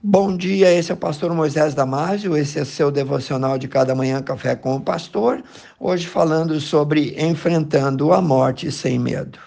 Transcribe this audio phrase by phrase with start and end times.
[0.00, 4.22] Bom dia, esse é o pastor Moisés Damásio, esse é seu devocional de cada manhã
[4.22, 5.42] Café com o Pastor,
[5.76, 9.40] hoje falando sobre enfrentando a morte sem medo.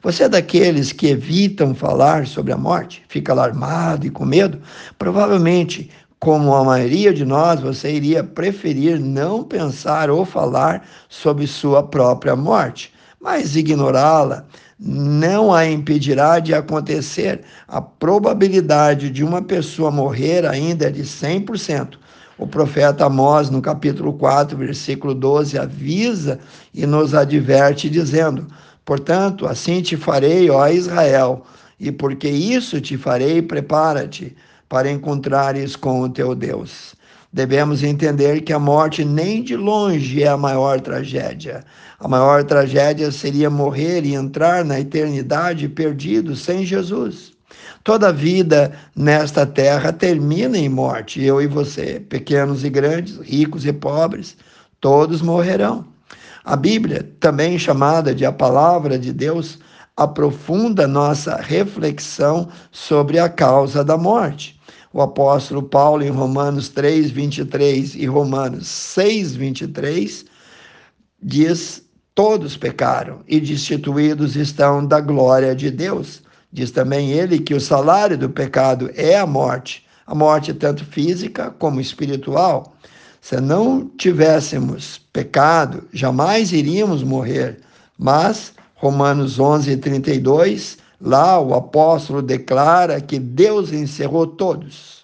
[0.00, 4.62] Você é daqueles que evitam falar sobre a morte, fica alarmado e com medo?
[4.96, 5.90] Provavelmente,
[6.20, 12.36] como a maioria de nós, você iria preferir não pensar ou falar sobre sua própria
[12.36, 14.46] morte, mas ignorá-la
[14.84, 17.42] não a impedirá de acontecer.
[17.68, 21.98] A probabilidade de uma pessoa morrer ainda é de 100%.
[22.36, 26.40] O profeta Amós, no capítulo 4, versículo 12, avisa
[26.74, 28.48] e nos adverte, dizendo:
[28.84, 31.46] Portanto, assim te farei, ó Israel,
[31.78, 34.34] e porque isso te farei, prepara-te
[34.68, 36.96] para encontrares com o teu Deus.
[37.32, 41.64] Devemos entender que a morte nem de longe é a maior tragédia.
[41.98, 47.32] A maior tragédia seria morrer e entrar na eternidade perdido sem Jesus.
[47.82, 53.72] Toda vida nesta terra termina em morte, eu e você, pequenos e grandes, ricos e
[53.72, 54.36] pobres,
[54.78, 55.86] todos morrerão.
[56.44, 59.58] A Bíblia, também chamada de a Palavra de Deus,
[59.96, 64.60] aprofunda nossa reflexão sobre a causa da morte
[64.92, 70.24] o apóstolo Paulo em Romanos 3, 23 e Romanos 6, 23,
[71.22, 71.82] diz:
[72.14, 76.22] Todos pecaram e destituídos estão da glória de Deus.
[76.52, 81.50] Diz também ele que o salário do pecado é a morte, a morte tanto física
[81.58, 82.76] como espiritual.
[83.22, 87.60] Se não tivéssemos pecado, jamais iríamos morrer.
[87.96, 95.02] Mas, Romanos 11, 32, Lá o apóstolo declara que Deus encerrou todos.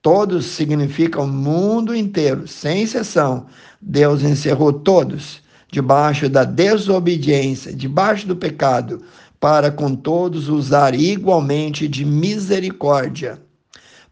[0.00, 3.44] Todos significa o mundo inteiro, sem exceção.
[3.78, 9.02] Deus encerrou todos debaixo da desobediência, debaixo do pecado,
[9.38, 13.38] para com todos usar igualmente de misericórdia.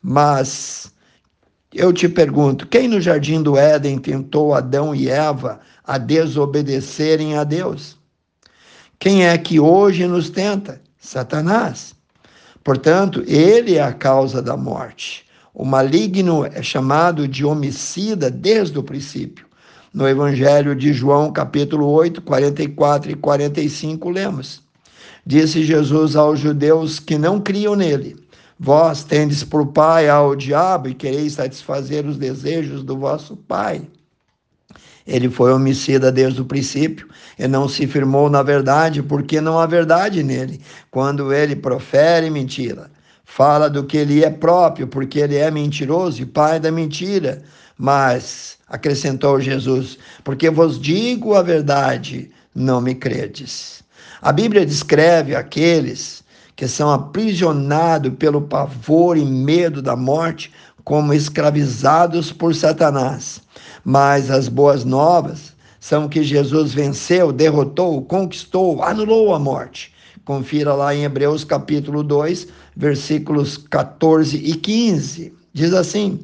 [0.02, 0.92] Mas
[1.72, 7.44] eu te pergunto: quem no jardim do Éden tentou Adão e Eva a desobedecerem a
[7.44, 7.96] Deus?
[8.98, 10.78] Quem é que hoje nos tenta?
[11.00, 11.94] Satanás.
[12.62, 15.24] Portanto, ele é a causa da morte.
[15.54, 19.46] O maligno é chamado de homicida desde o princípio.
[19.92, 24.62] No Evangelho de João, capítulo 8, 44 e 45, lemos:
[25.26, 28.14] Disse Jesus aos judeus que não criam nele:
[28.58, 33.82] Vós tendes por pai ao diabo e quereis satisfazer os desejos do vosso pai.
[35.10, 39.66] Ele foi homicida desde o princípio e não se firmou na verdade, porque não há
[39.66, 40.60] verdade nele.
[40.88, 42.88] Quando ele profere mentira,
[43.24, 47.42] fala do que ele é próprio, porque ele é mentiroso e pai da mentira.
[47.76, 53.82] Mas, acrescentou Jesus, porque vos digo a verdade, não me credes.
[54.22, 56.22] A Bíblia descreve aqueles
[56.54, 60.52] que são aprisionados pelo pavor e medo da morte
[60.84, 63.40] como escravizados por Satanás.
[63.84, 69.92] Mas as boas novas são que Jesus venceu, derrotou, conquistou, anulou a morte.
[70.24, 72.46] Confira lá em Hebreus capítulo 2,
[72.76, 75.32] versículos 14 e 15.
[75.52, 76.20] Diz assim: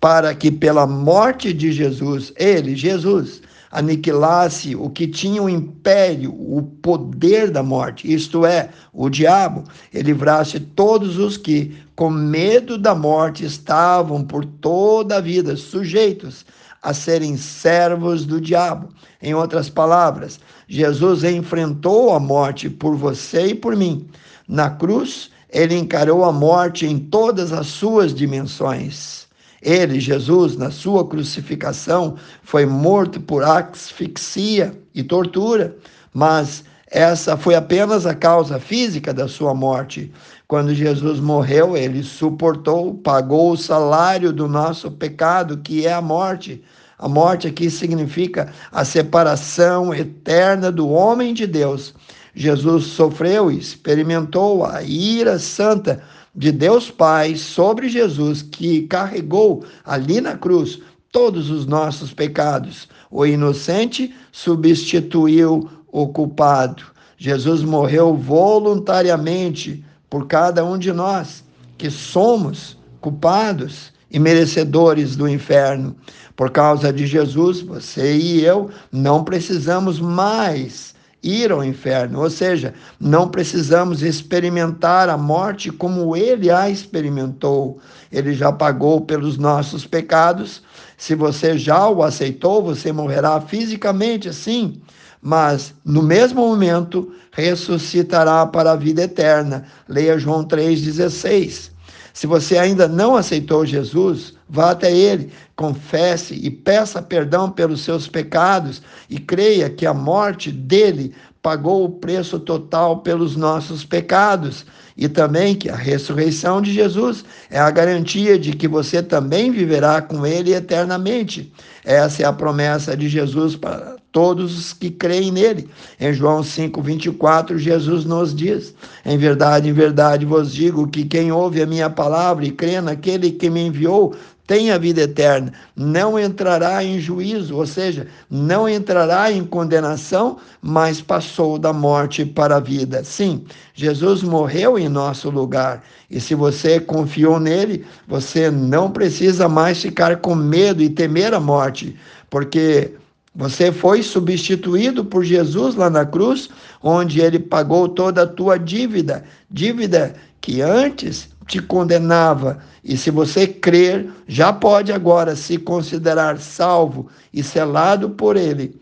[0.00, 6.62] Para que pela morte de Jesus, ele, Jesus, aniquilasse o que tinha o império, o
[6.62, 12.94] poder da morte, isto é, o diabo, e livrasse todos os que, com medo da
[12.94, 16.44] morte, estavam por toda a vida sujeitos
[16.82, 18.88] a serem servos do diabo.
[19.22, 24.08] Em outras palavras, Jesus enfrentou a morte por você e por mim.
[24.48, 29.28] Na cruz, ele encarou a morte em todas as suas dimensões.
[29.62, 35.76] Ele, Jesus, na sua crucificação, foi morto por asfixia e tortura,
[36.14, 40.10] mas essa foi apenas a causa física da sua morte.
[40.48, 46.60] Quando Jesus morreu, ele suportou, pagou o salário do nosso pecado, que é a morte.
[46.98, 51.94] A morte aqui significa a separação eterna do homem de Deus.
[52.34, 56.02] Jesus sofreu e experimentou a ira santa
[56.34, 60.80] de Deus Pai sobre Jesus, que carregou ali na cruz
[61.12, 62.88] todos os nossos pecados.
[63.10, 66.84] O inocente substituiu o culpado.
[67.16, 71.44] Jesus morreu voluntariamente por cada um de nós
[71.76, 75.96] que somos culpados e merecedores do inferno.
[76.34, 82.72] Por causa de Jesus, você e eu não precisamos mais ir ao inferno, ou seja,
[82.98, 87.78] não precisamos experimentar a morte como ele a experimentou.
[88.10, 90.62] Ele já pagou pelos nossos pecados.
[90.96, 94.80] Se você já o aceitou, você morrerá fisicamente, sim,
[95.20, 99.64] mas no mesmo momento ressuscitará para a vida eterna.
[99.88, 101.70] Leia João 3,16.
[102.12, 108.08] Se você ainda não aceitou Jesus, vá até Ele, confesse e peça perdão pelos seus
[108.08, 114.66] pecados e creia que a morte dele pagou o preço total pelos nossos pecados
[115.00, 120.02] e também que a ressurreição de Jesus é a garantia de que você também viverá
[120.02, 121.50] com Ele eternamente.
[121.82, 125.70] Essa é a promessa de Jesus para todos os que creem nele.
[125.98, 131.62] Em João 5:24, Jesus nos diz: Em verdade, em verdade vos digo que quem ouve
[131.62, 134.14] a minha palavra e crê naquele que me enviou
[134.50, 141.00] tem a vida eterna, não entrará em juízo, ou seja, não entrará em condenação, mas
[141.00, 143.04] passou da morte para a vida.
[143.04, 143.44] Sim,
[143.74, 145.84] Jesus morreu em nosso lugar.
[146.10, 151.38] E se você confiou nele, você não precisa mais ficar com medo e temer a
[151.38, 151.96] morte,
[152.28, 152.94] porque
[153.34, 156.48] você foi substituído por Jesus lá na cruz,
[156.82, 162.58] onde ele pagou toda a tua dívida, dívida que antes te condenava.
[162.82, 168.80] E se você crer, já pode agora se considerar salvo e selado por ele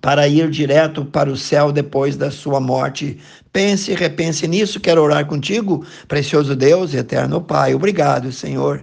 [0.00, 3.18] para ir direto para o céu depois da sua morte.
[3.52, 4.78] Pense, repense nisso.
[4.78, 7.74] Quero orar contigo, precioso Deus e eterno Pai.
[7.74, 8.82] Obrigado, Senhor,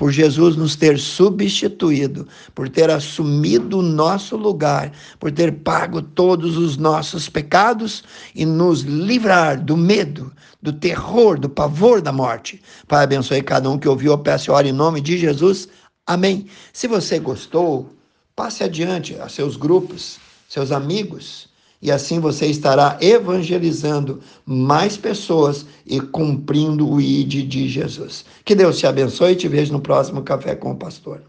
[0.00, 6.56] por Jesus nos ter substituído, por ter assumido o nosso lugar, por ter pago todos
[6.56, 8.02] os nossos pecados
[8.34, 10.32] e nos livrar do medo,
[10.62, 12.62] do terror, do pavor da morte.
[12.88, 15.68] Pai, abençoe cada um que ouviu, eu peço e oro em nome de Jesus.
[16.06, 16.46] Amém.
[16.72, 17.94] Se você gostou,
[18.34, 20.18] passe adiante a seus grupos,
[20.48, 21.49] seus amigos
[21.82, 28.24] e assim você estará evangelizando mais pessoas e cumprindo o ID de Jesus.
[28.44, 31.22] Que Deus te abençoe e te vejo no próximo Café com o Pastor.